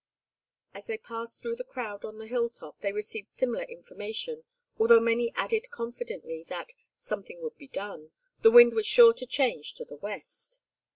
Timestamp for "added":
5.35-5.69